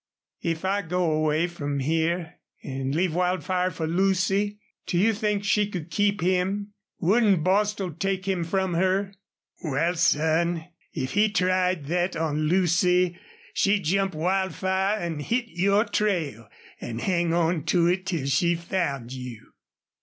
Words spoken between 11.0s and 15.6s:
he tried thet on Lucy she'd jump Wildfire an' hit